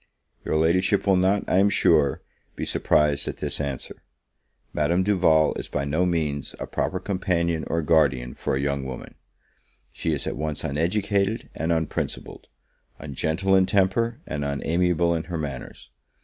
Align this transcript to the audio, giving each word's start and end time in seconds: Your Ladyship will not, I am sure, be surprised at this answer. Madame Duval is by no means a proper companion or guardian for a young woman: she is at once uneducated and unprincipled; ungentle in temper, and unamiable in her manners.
Your 0.43 0.55
Ladyship 0.55 1.05
will 1.05 1.15
not, 1.15 1.43
I 1.47 1.59
am 1.59 1.69
sure, 1.69 2.23
be 2.55 2.65
surprised 2.65 3.27
at 3.27 3.37
this 3.37 3.61
answer. 3.61 4.01
Madame 4.73 5.03
Duval 5.03 5.53
is 5.59 5.67
by 5.67 5.85
no 5.85 6.07
means 6.07 6.55
a 6.59 6.65
proper 6.65 6.99
companion 6.99 7.65
or 7.67 7.83
guardian 7.83 8.33
for 8.33 8.55
a 8.55 8.59
young 8.59 8.83
woman: 8.83 9.13
she 9.91 10.11
is 10.11 10.25
at 10.25 10.37
once 10.37 10.63
uneducated 10.63 11.51
and 11.53 11.71
unprincipled; 11.71 12.47
ungentle 12.97 13.55
in 13.55 13.67
temper, 13.67 14.19
and 14.25 14.43
unamiable 14.43 15.13
in 15.13 15.25
her 15.25 15.37
manners. 15.37 15.91